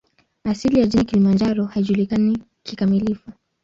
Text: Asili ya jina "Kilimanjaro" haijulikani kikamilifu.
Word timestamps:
Asili 0.43 0.79
ya 0.79 0.87
jina 0.87 1.03
"Kilimanjaro" 1.03 1.65
haijulikani 1.65 2.43
kikamilifu. 2.63 3.31